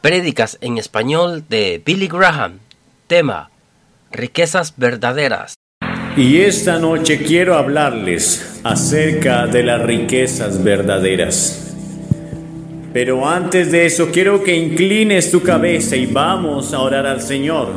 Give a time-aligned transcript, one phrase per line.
[0.00, 2.60] Prédicas en español de Billy Graham.
[3.08, 3.50] Tema:
[4.12, 5.54] Riquezas verdaderas.
[6.16, 11.74] Y esta noche quiero hablarles acerca de las riquezas verdaderas.
[12.92, 17.68] Pero antes de eso quiero que inclines tu cabeza y vamos a orar al Señor.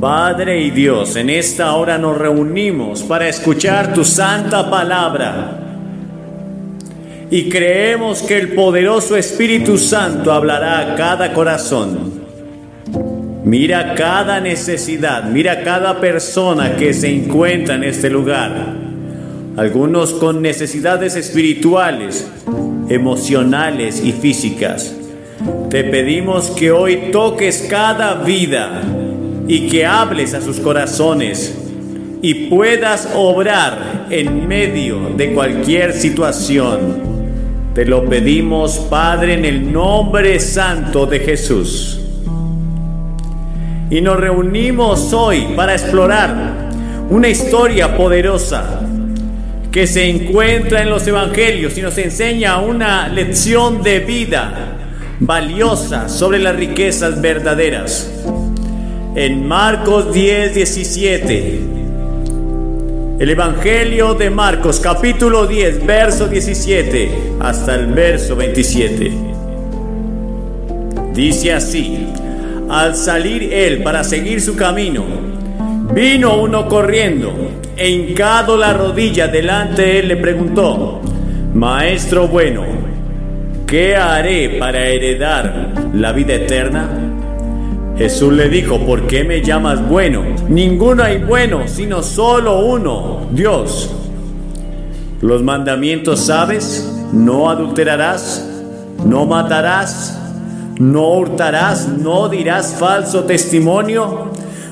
[0.00, 5.57] Padre y Dios, en esta hora nos reunimos para escuchar tu santa palabra
[7.30, 12.18] y creemos que el poderoso Espíritu Santo hablará a cada corazón.
[13.44, 18.74] Mira cada necesidad, mira cada persona que se encuentra en este lugar.
[19.56, 22.28] Algunos con necesidades espirituales,
[22.88, 24.94] emocionales y físicas.
[25.70, 28.82] Te pedimos que hoy toques cada vida
[29.46, 31.56] y que hables a sus corazones
[32.22, 37.17] y puedas obrar en medio de cualquier situación.
[37.78, 42.00] Te lo pedimos, Padre, en el nombre santo de Jesús.
[43.88, 46.70] Y nos reunimos hoy para explorar
[47.08, 48.80] una historia poderosa
[49.70, 54.76] que se encuentra en los evangelios y nos enseña una lección de vida
[55.20, 58.10] valiosa sobre las riquezas verdaderas.
[59.14, 61.77] En Marcos 10, 17
[63.18, 67.10] el Evangelio de Marcos capítulo 10, verso 17
[67.40, 69.10] hasta el verso 27.
[71.14, 72.06] Dice así,
[72.70, 75.04] al salir él para seguir su camino,
[75.92, 77.32] vino uno corriendo
[77.76, 81.00] e hincado la rodilla delante de él le preguntó,
[81.54, 82.62] Maestro bueno,
[83.66, 87.07] ¿qué haré para heredar la vida eterna?
[87.98, 90.22] Jesús le dijo, ¿por qué me llamas bueno?
[90.48, 93.92] Ninguno hay bueno, sino solo uno, Dios.
[95.20, 98.48] Los mandamientos sabes, no adulterarás,
[99.04, 100.16] no matarás,
[100.78, 104.30] no hurtarás, no dirás falso testimonio,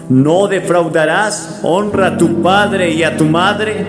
[0.08, 3.86] no defraudarás, honra a tu padre y a tu madre.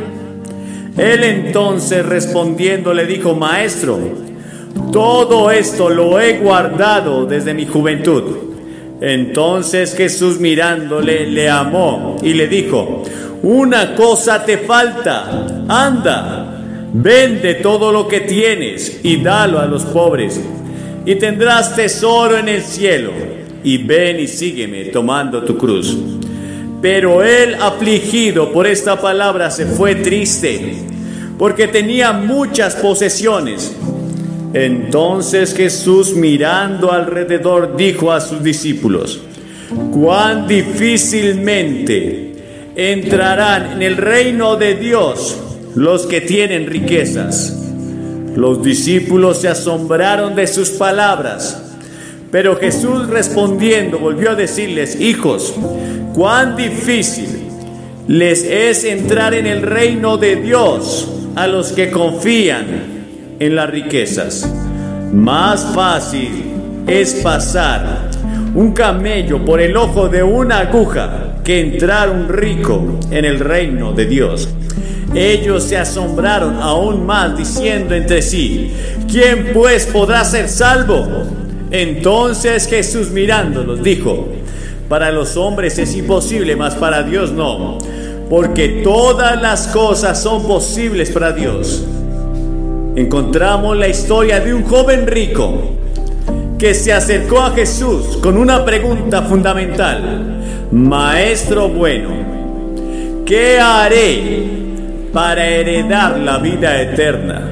[0.98, 4.00] Él entonces respondiendo le dijo, Maestro,
[4.92, 8.48] todo esto lo he guardado desde mi juventud.
[9.00, 13.04] Entonces Jesús mirándole le amó y le dijo,
[13.44, 16.64] una cosa te falta, anda,
[16.94, 20.42] vende todo lo que tienes y dalo a los pobres,
[21.06, 23.12] y tendrás tesoro en el cielo,
[23.64, 25.96] y ven y sígueme tomando tu cruz.
[26.82, 30.76] Pero él, afligido por esta palabra, se fue triste,
[31.38, 33.76] porque tenía muchas posesiones.
[34.54, 39.22] Entonces Jesús mirando alrededor dijo a sus discípulos,
[39.92, 42.34] cuán difícilmente
[42.76, 45.38] entrarán en el reino de Dios
[45.76, 47.54] los que tienen riquezas.
[48.36, 51.76] Los discípulos se asombraron de sus palabras,
[52.32, 55.56] pero Jesús respondiendo volvió a decirles, hijos,
[56.14, 57.28] cuán difícil
[58.08, 62.97] les es entrar en el reino de Dios a los que confían
[63.40, 64.50] en las riquezas.
[65.14, 66.46] Más fácil
[66.88, 68.10] es pasar
[68.56, 73.94] un camello por el ojo de una aguja que entrar un rico en el reino
[73.94, 74.50] de Dios.
[75.16, 78.72] Ellos se asombraron aún más diciendo entre sí,
[79.10, 81.08] ¿quién pues podrá ser salvo?
[81.72, 84.30] Entonces Jesús mirándolos dijo,
[84.90, 87.78] para los hombres es imposible, mas para Dios no,
[88.30, 91.86] porque todas las cosas son posibles para Dios
[92.98, 95.76] encontramos la historia de un joven rico
[96.58, 100.68] que se acercó a Jesús con una pregunta fundamental.
[100.72, 102.10] Maestro bueno,
[103.24, 104.46] ¿qué haré
[105.14, 107.44] para heredar la vida eterna?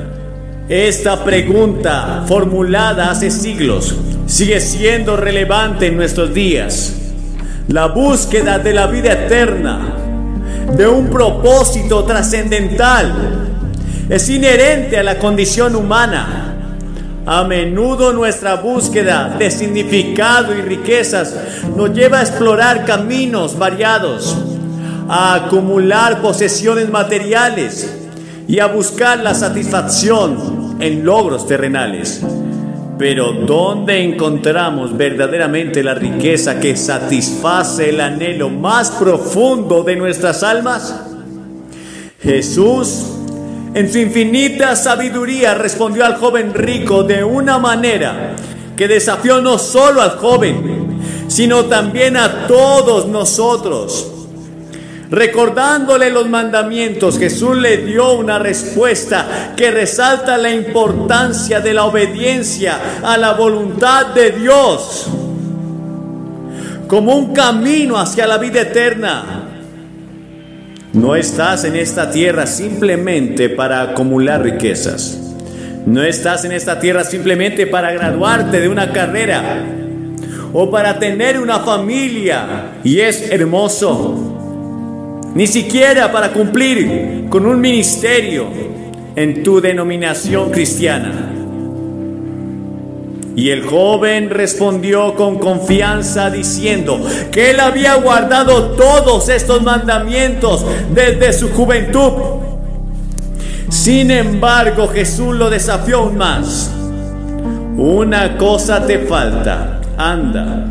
[0.67, 3.95] Esta pregunta, formulada hace siglos,
[4.25, 6.95] sigue siendo relevante en nuestros días.
[7.67, 9.93] La búsqueda de la vida eterna,
[10.75, 13.54] de un propósito trascendental,
[14.09, 16.51] es inherente a la condición humana.
[17.25, 21.35] A menudo nuestra búsqueda de significado y riquezas
[21.75, 24.37] nos lleva a explorar caminos variados,
[25.09, 27.91] a acumular posesiones materiales
[28.47, 32.21] y a buscar la satisfacción en logros terrenales.
[32.99, 40.95] Pero ¿dónde encontramos verdaderamente la riqueza que satisface el anhelo más profundo de nuestras almas?
[42.21, 43.15] Jesús
[43.75, 48.33] en su infinita sabiduría respondió al joven rico de una manera
[48.73, 54.13] que desafió no solo al joven, sino también a todos nosotros.
[55.11, 62.79] Recordándole los mandamientos, Jesús le dio una respuesta que resalta la importancia de la obediencia
[63.03, 65.09] a la voluntad de Dios
[66.87, 69.44] como un camino hacia la vida eterna.
[70.95, 75.19] No estás en esta tierra simplemente para acumular riquezas.
[75.85, 79.61] No estás en esta tierra simplemente para graduarte de una carrera
[80.53, 82.77] o para tener una familia.
[82.81, 85.31] Y es hermoso.
[85.35, 88.47] Ni siquiera para cumplir con un ministerio
[89.17, 91.34] en tu denominación cristiana.
[93.35, 101.33] Y el joven respondió con confianza diciendo que él había guardado todos estos mandamientos desde
[101.33, 102.11] su juventud.
[103.69, 106.71] Sin embargo, Jesús lo desafió aún más.
[107.75, 109.81] Una cosa te falta.
[109.97, 110.67] Anda,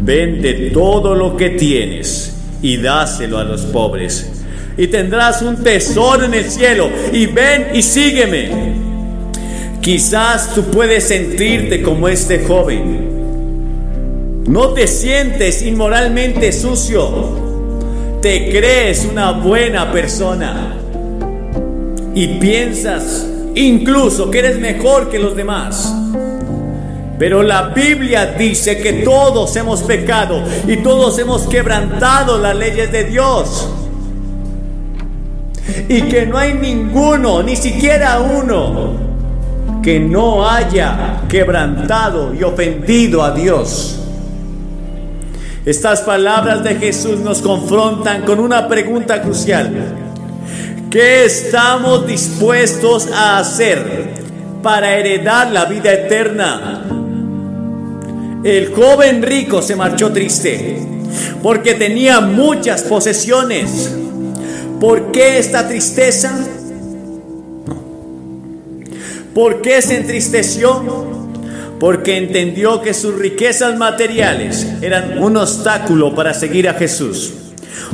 [0.00, 4.44] vende todo lo que tienes y dáselo a los pobres.
[4.76, 6.90] Y tendrás un tesoro en el cielo.
[7.12, 8.88] Y ven y sígueme.
[9.80, 13.08] Quizás tú puedes sentirte como este joven.
[14.46, 17.48] No te sientes inmoralmente sucio.
[18.20, 20.74] Te crees una buena persona.
[22.14, 25.94] Y piensas incluso que eres mejor que los demás.
[27.18, 33.04] Pero la Biblia dice que todos hemos pecado y todos hemos quebrantado las leyes de
[33.04, 33.68] Dios.
[35.88, 39.07] Y que no hay ninguno, ni siquiera uno,
[39.82, 43.98] que no haya quebrantado y ofendido a Dios.
[45.64, 49.70] Estas palabras de Jesús nos confrontan con una pregunta crucial.
[50.90, 54.14] ¿Qué estamos dispuestos a hacer
[54.62, 56.84] para heredar la vida eterna?
[58.42, 60.80] El joven rico se marchó triste
[61.42, 63.94] porque tenía muchas posesiones.
[64.80, 66.38] ¿Por qué esta tristeza?
[69.34, 71.06] ¿Por qué se entristeció?
[71.78, 77.34] Porque entendió que sus riquezas materiales eran un obstáculo para seguir a Jesús,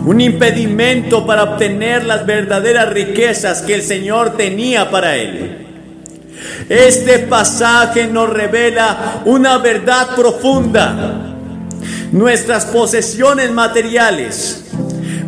[0.07, 5.67] un impedimento para obtener las verdaderas riquezas que el Señor tenía para él.
[6.69, 11.35] Este pasaje nos revela una verdad profunda.
[12.13, 14.65] Nuestras posesiones materiales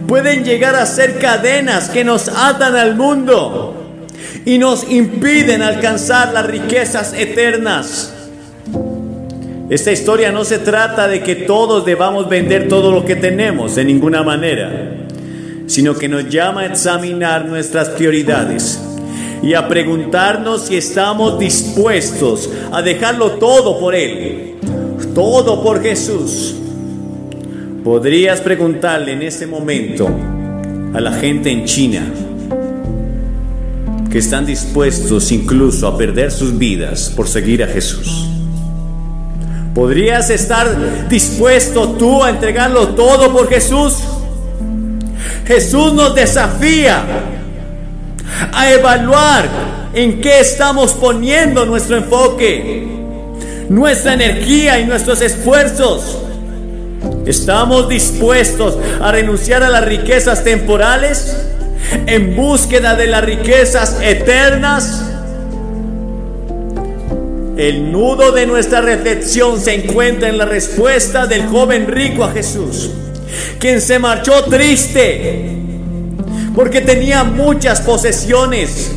[0.07, 3.76] pueden llegar a ser cadenas que nos atan al mundo
[4.47, 8.15] y nos impiden alcanzar las riquezas eternas.
[9.69, 13.85] Esta historia no se trata de que todos debamos vender todo lo que tenemos de
[13.85, 14.99] ninguna manera,
[15.67, 18.81] sino que nos llama a examinar nuestras prioridades
[19.43, 24.55] y a preguntarnos si estamos dispuestos a dejarlo todo por Él,
[25.13, 26.55] todo por Jesús.
[27.83, 30.09] Podrías preguntarle en este momento
[30.95, 32.05] a la gente en China,
[34.17, 38.27] que están dispuestos incluso a perder sus vidas por seguir a Jesús.
[39.75, 43.99] ¿Podrías estar dispuesto tú a entregarlo todo por Jesús?
[45.47, 47.05] Jesús nos desafía
[48.55, 49.51] a evaluar
[49.93, 52.89] en qué estamos poniendo nuestro enfoque,
[53.69, 56.23] nuestra energía y nuestros esfuerzos.
[57.27, 61.37] ¿Estamos dispuestos a renunciar a las riquezas temporales?
[62.07, 65.05] En búsqueda de las riquezas eternas?
[67.57, 72.91] El nudo de nuestra reflexión se encuentra en la respuesta del joven rico a Jesús,
[73.59, 75.57] quien se marchó triste
[76.57, 78.93] porque tenía muchas posesiones.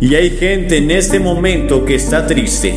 [0.00, 2.74] Y hay gente en este momento que está triste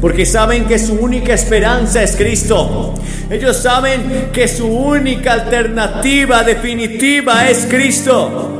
[0.00, 2.94] porque saben que su única esperanza es Cristo.
[3.30, 8.54] Ellos saben que su única alternativa definitiva es Cristo.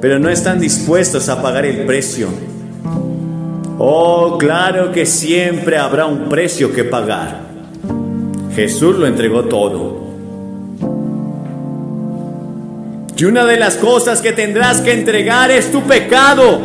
[0.00, 2.28] Pero no están dispuestos a pagar el precio.
[3.78, 7.40] Oh, claro que siempre habrá un precio que pagar.
[8.54, 10.00] Jesús lo entregó todo.
[13.16, 16.58] Y una de las cosas que tendrás que entregar es tu pecado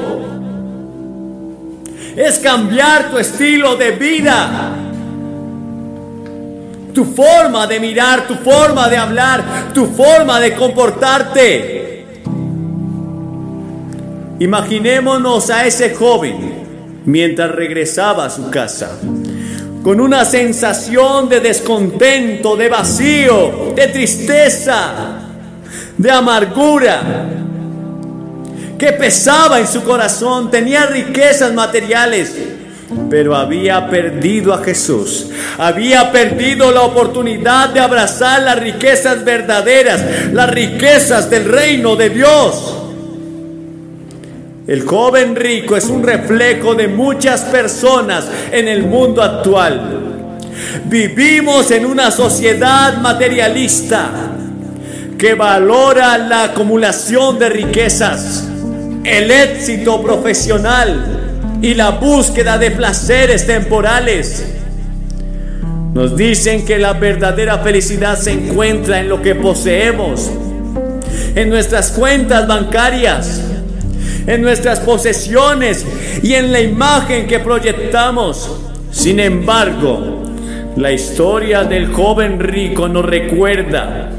[2.15, 4.71] es cambiar tu estilo de vida.
[6.93, 12.05] Tu forma de mirar, tu forma de hablar, tu forma de comportarte.
[14.39, 18.97] Imaginémonos a ese joven mientras regresaba a su casa,
[19.83, 25.19] con una sensación de descontento, de vacío, de tristeza,
[25.97, 27.44] de amargura
[28.93, 32.33] pesaba en su corazón, tenía riquezas materiales,
[33.09, 35.27] pero había perdido a Jesús.
[35.57, 42.75] Había perdido la oportunidad de abrazar las riquezas verdaderas, las riquezas del reino de Dios.
[44.67, 50.01] El joven rico es un reflejo de muchas personas en el mundo actual.
[50.85, 54.09] Vivimos en una sociedad materialista
[55.17, 58.44] que valora la acumulación de riquezas,
[59.05, 61.25] el éxito profesional,
[61.61, 64.45] y la búsqueda de placeres temporales.
[65.93, 70.29] Nos dicen que la verdadera felicidad se encuentra en lo que poseemos,
[71.35, 73.41] en nuestras cuentas bancarias,
[74.27, 75.85] en nuestras posesiones
[76.21, 78.59] y en la imagen que proyectamos.
[78.91, 80.23] Sin embargo,
[80.75, 84.11] la historia del joven rico nos recuerda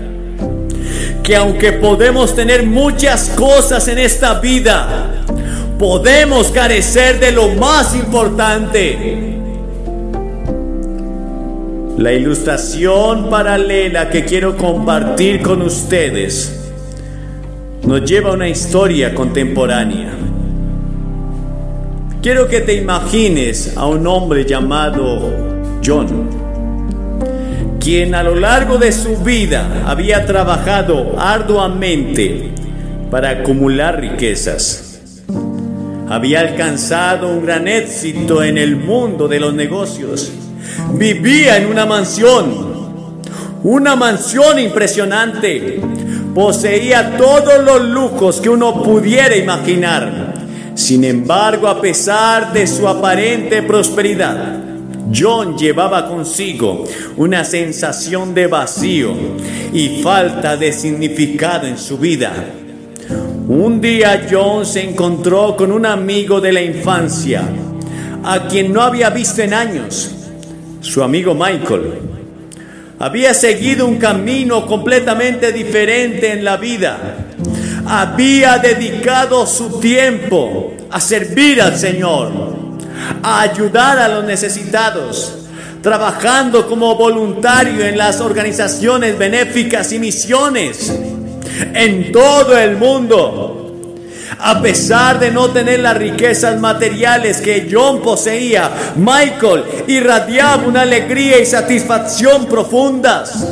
[1.26, 5.10] que aunque podemos tener muchas cosas en esta vida,
[5.76, 9.34] podemos carecer de lo más importante.
[11.98, 16.70] La ilustración paralela que quiero compartir con ustedes
[17.82, 20.12] nos lleva a una historia contemporánea.
[22.22, 25.32] Quiero que te imagines a un hombre llamado
[25.84, 26.45] John,
[27.86, 32.50] quien a lo largo de su vida había trabajado arduamente
[33.12, 34.98] para acumular riquezas
[36.08, 40.32] había alcanzado un gran éxito en el mundo de los negocios.
[40.94, 43.20] Vivía en una mansión,
[43.62, 45.80] una mansión impresionante.
[46.34, 50.34] Poseía todos los lujos que uno pudiera imaginar.
[50.74, 54.65] Sin embargo, a pesar de su aparente prosperidad,
[55.14, 56.84] John llevaba consigo
[57.16, 59.14] una sensación de vacío
[59.72, 62.32] y falta de significado en su vida.
[63.48, 67.42] Un día John se encontró con un amigo de la infancia,
[68.24, 70.10] a quien no había visto en años,
[70.80, 71.92] su amigo Michael.
[72.98, 76.98] Había seguido un camino completamente diferente en la vida.
[77.86, 82.55] Había dedicado su tiempo a servir al Señor,
[83.22, 85.46] a ayudar a los necesitados,
[85.82, 90.92] trabajando como voluntario en las organizaciones benéficas y misiones
[91.74, 93.62] en todo el mundo.
[94.38, 101.40] A pesar de no tener las riquezas materiales que John poseía, Michael irradiaba una alegría
[101.40, 103.46] y satisfacción profundas.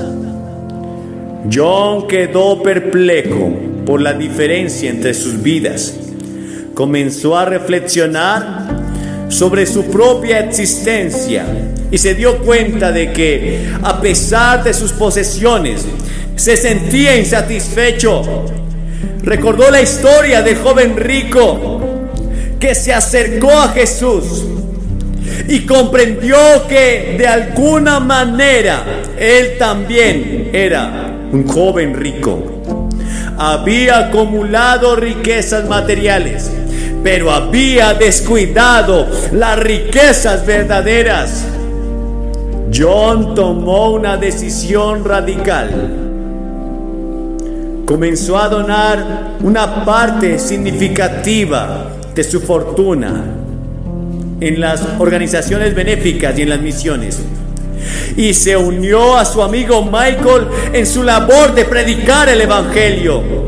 [1.52, 3.52] John quedó perplejo
[3.86, 5.94] por la diferencia entre sus vidas.
[6.74, 8.63] Comenzó a reflexionar
[9.28, 11.44] sobre su propia existencia
[11.90, 15.84] y se dio cuenta de que a pesar de sus posesiones,
[16.36, 18.44] se sentía insatisfecho.
[19.22, 21.80] Recordó la historia del joven rico
[22.58, 24.44] que se acercó a Jesús
[25.48, 26.36] y comprendió
[26.68, 28.84] que de alguna manera
[29.18, 32.88] él también era un joven rico.
[33.36, 36.50] Había acumulado riquezas materiales,
[37.04, 41.44] pero había descuidado las riquezas verdaderas.
[42.74, 46.00] John tomó una decisión radical
[47.84, 53.24] comenzó a donar una parte significativa de su fortuna
[54.40, 57.20] en las organizaciones benéficas y en las misiones.
[58.16, 63.43] Y se unió a su amigo Michael en su labor de predicar el Evangelio.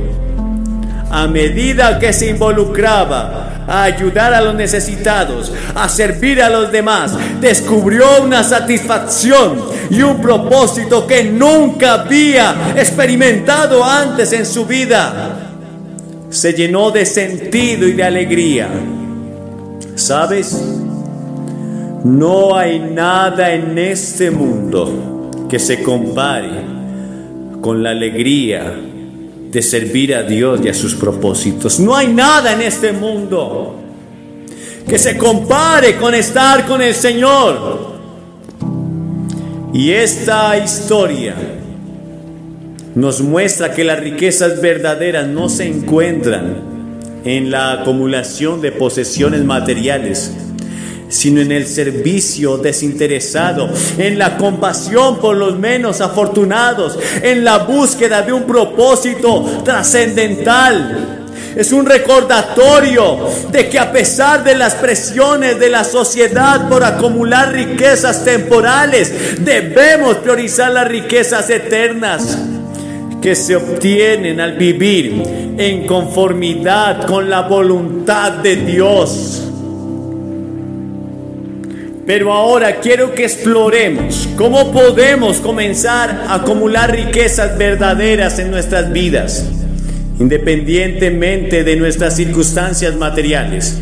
[1.10, 7.16] A medida que se involucraba a ayudar a los necesitados, a servir a los demás,
[7.40, 9.60] descubrió una satisfacción
[9.90, 15.52] y un propósito que nunca había experimentado antes en su vida.
[16.30, 18.68] Se llenó de sentido y de alegría.
[19.94, 20.60] ¿Sabes?
[22.04, 26.50] No hay nada en este mundo que se compare
[27.60, 28.75] con la alegría
[29.56, 31.80] de servir a Dios y a sus propósitos.
[31.80, 33.75] No hay nada en este mundo
[34.86, 37.96] que se compare con estar con el Señor.
[39.72, 41.34] Y esta historia
[42.94, 46.56] nos muestra que las riquezas verdaderas no se encuentran
[47.25, 50.32] en la acumulación de posesiones materiales,
[51.08, 58.22] sino en el servicio desinteresado, en la compasión por los menos afortunados, en la búsqueda
[58.22, 61.16] de un propósito trascendental.
[61.56, 63.18] Es un recordatorio
[63.50, 70.16] de que a pesar de las presiones de la sociedad por acumular riquezas temporales, debemos
[70.16, 72.36] priorizar las riquezas eternas
[73.22, 75.22] que se obtienen al vivir
[75.56, 79.45] en conformidad con la voluntad de Dios.
[82.06, 89.44] Pero ahora quiero que exploremos cómo podemos comenzar a acumular riquezas verdaderas en nuestras vidas,
[90.20, 93.78] independientemente de nuestras circunstancias materiales.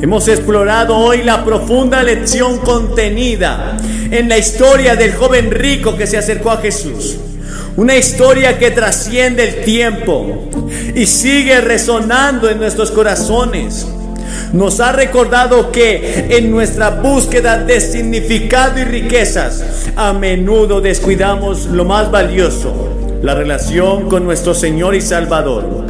[0.00, 3.76] Hemos explorado hoy la profunda lección contenida
[4.08, 7.16] en la historia del joven rico que se acercó a Jesús.
[7.76, 10.48] Una historia que trasciende el tiempo
[10.94, 13.84] y sigue resonando en nuestros corazones.
[14.52, 21.84] Nos ha recordado que en nuestra búsqueda de significado y riquezas, a menudo descuidamos lo
[21.84, 25.86] más valioso, la relación con nuestro Señor y Salvador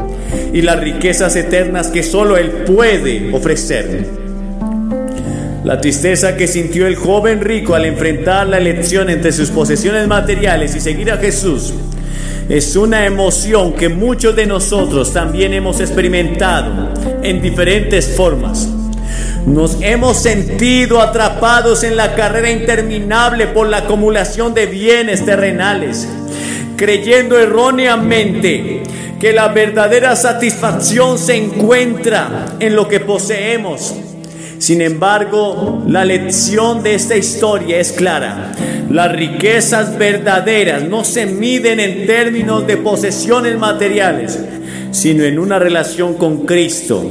[0.53, 4.07] y las riquezas eternas que solo Él puede ofrecer.
[5.65, 10.77] La tristeza que sintió el joven rico al enfrentar la elección entre sus posesiones materiales
[10.77, 11.75] y seguir a Jesús
[12.49, 18.69] es una emoción que muchos de nosotros también hemos experimentado en diferentes formas.
[19.47, 26.09] Nos hemos sentido atrapados en la carrera interminable por la acumulación de bienes terrenales,
[26.76, 28.83] creyendo erróneamente
[29.21, 33.95] que la verdadera satisfacción se encuentra en lo que poseemos.
[34.59, 38.53] Sin embargo, la lección de esta historia es clara.
[38.91, 44.39] Las riquezas verdaderas no se miden en términos de posesiones materiales,
[44.93, 47.05] sino en una relación con Cristo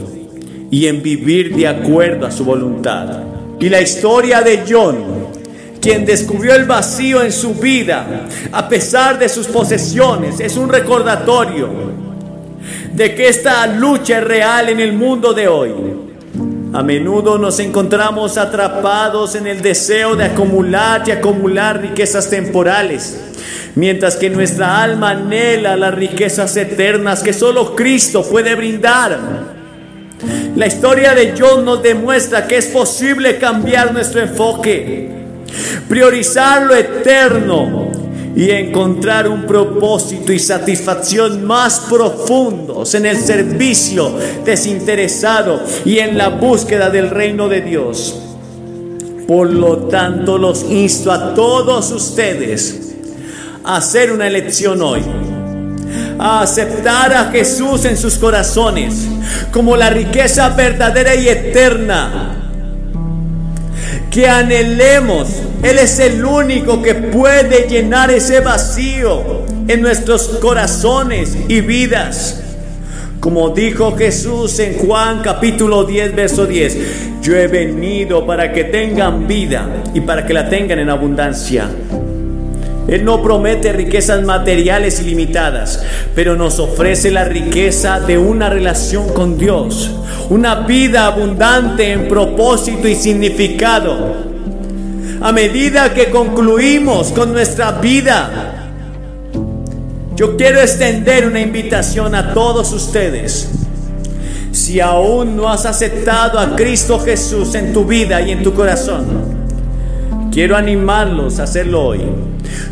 [0.71, 3.23] y en vivir de acuerdo a su voluntad.
[3.59, 4.95] Y la historia de John,
[5.79, 11.69] quien descubrió el vacío en su vida a pesar de sus posesiones, es un recordatorio
[12.91, 15.71] de que esta lucha es real en el mundo de hoy.
[16.75, 23.17] A menudo nos encontramos atrapados en el deseo de acumular y acumular riquezas temporales,
[23.75, 29.17] mientras que nuestra alma anhela las riquezas eternas que solo Cristo puede brindar.
[30.57, 35.11] La historia de John nos demuestra que es posible cambiar nuestro enfoque,
[35.87, 37.84] priorizar lo eterno
[38.35, 44.13] y encontrar un propósito y satisfacción más profundos en el servicio
[44.43, 48.15] desinteresado y en la búsqueda del reino de Dios.
[49.27, 52.93] Por lo tanto, los insto a todos ustedes
[53.63, 55.01] a hacer una elección hoy,
[56.19, 59.07] a aceptar a Jesús en sus corazones
[59.51, 62.35] como la riqueza verdadera y eterna
[64.11, 65.27] que anhelemos.
[65.65, 72.39] Él es el único que puede llenar ese vacío en nuestros corazones y vidas.
[73.19, 76.77] Como dijo Jesús en Juan capítulo 10, verso 10,
[77.23, 81.67] yo he venido para que tengan vida y para que la tengan en abundancia.
[82.87, 89.39] Él no promete riquezas materiales ilimitadas, pero nos ofrece la riqueza de una relación con
[89.39, 89.95] Dios,
[90.29, 94.34] una vida abundante en propósito y significado.
[95.25, 98.69] A medida que concluimos con nuestra vida,
[100.15, 103.49] yo quiero extender una invitación a todos ustedes.
[104.51, 109.07] Si aún no has aceptado a Cristo Jesús en tu vida y en tu corazón,
[110.31, 112.01] quiero animarlos a hacerlo hoy.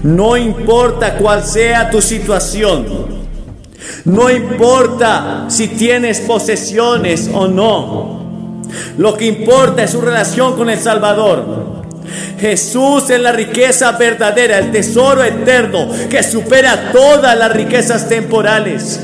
[0.04, 2.86] No importa cuál sea tu situación.
[4.06, 8.62] No importa si tienes posesiones o no.
[9.00, 11.83] Lo que importa es su relación con el Salvador.
[12.40, 19.00] Jesús es la riqueza verdadera, el tesoro eterno que supera todas las riquezas temporales.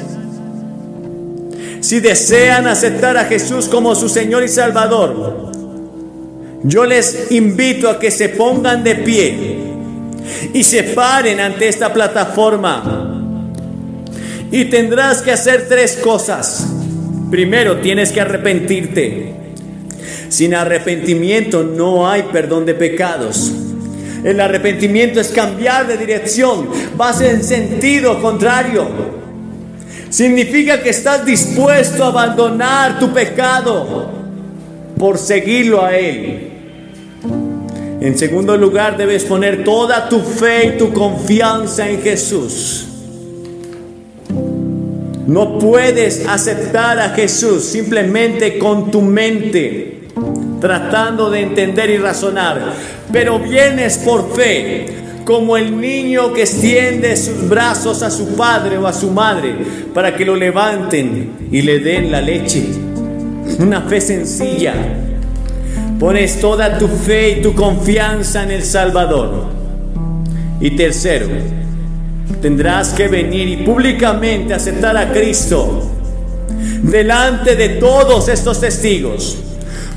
[1.81, 5.51] Si desean aceptar a Jesús como su Señor y Salvador,
[6.63, 9.57] yo les invito a que se pongan de pie
[10.53, 13.15] y se paren ante esta plataforma.
[14.51, 16.67] Y tendrás que hacer tres cosas.
[17.29, 19.35] Primero, tienes que arrepentirte.
[20.29, 23.51] Sin arrepentimiento no hay perdón de pecados.
[24.23, 28.87] El arrepentimiento es cambiar de dirección, vas en sentido contrario.
[30.09, 34.09] Significa que estás dispuesto a abandonar tu pecado
[34.97, 36.49] por seguirlo a Él.
[38.01, 42.85] En segundo lugar, debes poner toda tu fe y tu confianza en Jesús.
[45.27, 49.88] No puedes aceptar a Jesús simplemente con tu mente,
[50.59, 52.73] tratando de entender y razonar,
[53.11, 54.87] pero vienes por fe,
[55.25, 59.55] como el niño que extiende sus brazos a su padre o a su madre
[59.93, 62.63] para que lo levanten y le den la leche.
[63.59, 64.73] Una fe sencilla,
[65.99, 69.47] Pones toda tu fe y tu confianza en el Salvador.
[70.61, 71.27] Y tercero,
[72.41, 75.91] tendrás que venir y públicamente aceptar a Cristo
[76.83, 79.48] delante de todos estos testigos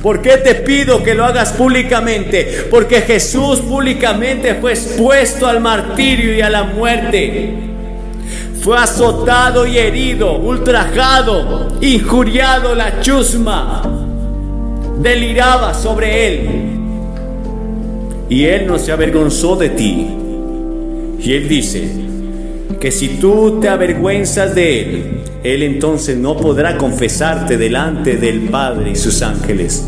[0.03, 2.67] ¿Por qué te pido que lo hagas públicamente?
[2.69, 7.55] Porque Jesús públicamente fue expuesto al martirio y a la muerte.
[8.61, 13.83] Fue azotado y herido, ultrajado, injuriado la chusma.
[14.99, 16.49] Deliraba sobre él.
[18.29, 20.09] Y él no se avergonzó de ti.
[21.21, 21.89] Y él dice
[22.81, 28.91] que si tú te avergüenzas de él, él entonces no podrá confesarte delante del Padre
[28.93, 29.85] y sus ángeles.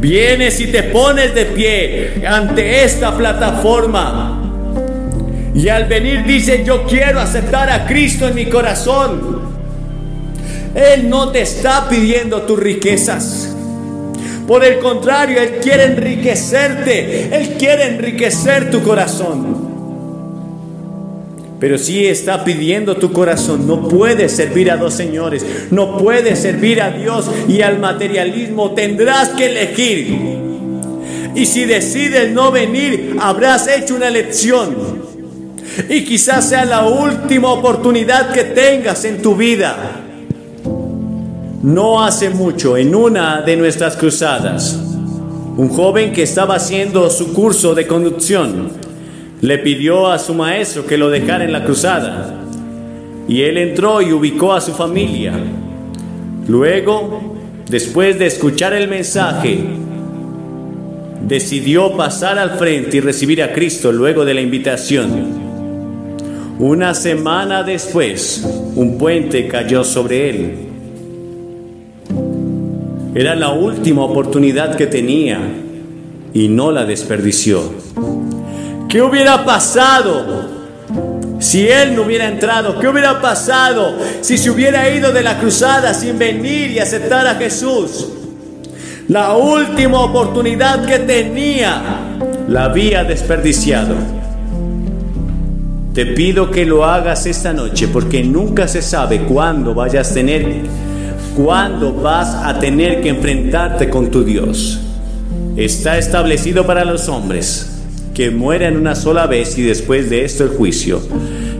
[0.00, 4.38] Vienes y te pones de pie ante esta plataforma.
[5.54, 9.42] Y al venir dice, yo quiero aceptar a Cristo en mi corazón.
[10.74, 13.54] Él no te está pidiendo tus riquezas.
[14.48, 17.34] Por el contrario, Él quiere enriquecerte.
[17.36, 19.71] Él quiere enriquecer tu corazón.
[21.62, 26.82] Pero si está pidiendo tu corazón, no puedes servir a dos señores, no puedes servir
[26.82, 30.18] a Dios y al materialismo, tendrás que elegir.
[31.36, 34.74] Y si decides no venir, habrás hecho una elección.
[35.88, 40.00] Y quizás sea la última oportunidad que tengas en tu vida.
[41.62, 44.72] No hace mucho, en una de nuestras cruzadas,
[45.56, 48.81] un joven que estaba haciendo su curso de conducción,
[49.42, 52.32] le pidió a su maestro que lo dejara en la cruzada.
[53.28, 55.34] Y él entró y ubicó a su familia.
[56.46, 57.34] Luego,
[57.68, 59.58] después de escuchar el mensaje,
[61.26, 65.42] decidió pasar al frente y recibir a Cristo luego de la invitación.
[66.60, 70.54] Una semana después, un puente cayó sobre él.
[73.16, 75.40] Era la última oportunidad que tenía
[76.32, 77.60] y no la desperdició.
[78.92, 80.50] ¿Qué hubiera pasado
[81.38, 82.78] si él no hubiera entrado?
[82.78, 87.36] ¿Qué hubiera pasado si se hubiera ido de la cruzada sin venir y aceptar a
[87.36, 88.08] Jesús?
[89.08, 91.80] La última oportunidad que tenía
[92.46, 93.94] la había desperdiciado.
[95.94, 100.46] Te pido que lo hagas esta noche porque nunca se sabe cuándo vayas a tener,
[101.34, 104.80] cuándo vas a tener que enfrentarte con tu Dios.
[105.56, 107.72] Está establecido para los hombres
[108.14, 111.00] que mueran una sola vez y después de esto el juicio.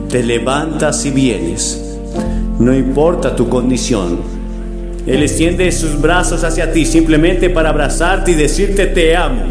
[0.08, 1.98] Te levantas y vienes.
[2.58, 4.20] No importa tu condición.
[5.06, 9.42] Él extiende sus brazos hacia ti simplemente para abrazarte y decirte te amo.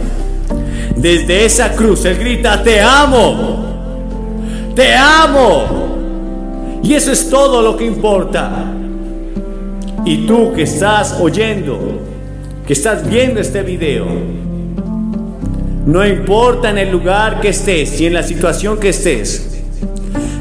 [0.96, 3.66] Desde esa cruz Él grita te amo.
[4.76, 6.80] Te amo.
[6.84, 8.66] Y eso es todo lo que importa.
[10.06, 11.80] Y tú que estás oyendo,
[12.66, 14.06] que estás viendo este video,
[15.86, 19.63] no importa en el lugar que estés y en la situación que estés.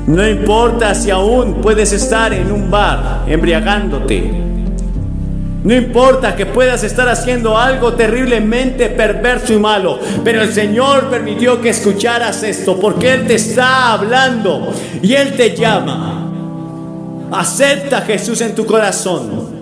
[0.07, 4.31] No importa si aún puedes estar en un bar embriagándote.
[5.63, 11.61] No importa que puedas estar haciendo algo terriblemente perverso y malo, pero el Señor permitió
[11.61, 14.73] que escucharas esto porque Él te está hablando
[15.03, 16.29] y Él te llama.
[17.31, 19.60] Acepta a Jesús en tu corazón.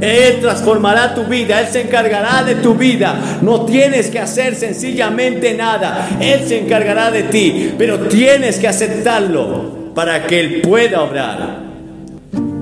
[0.00, 3.38] Él transformará tu vida, Él se encargará de tu vida.
[3.42, 9.92] No tienes que hacer sencillamente nada, Él se encargará de ti, pero tienes que aceptarlo
[9.94, 11.64] para que Él pueda obrar.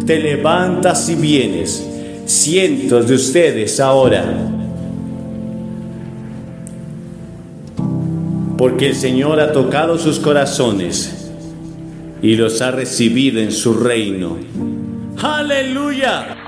[0.07, 1.85] Te levantas y vienes,
[2.27, 4.25] cientos de ustedes ahora.
[8.57, 11.31] Porque el Señor ha tocado sus corazones
[12.23, 14.39] y los ha recibido en su reino.
[15.21, 16.44] Aleluya.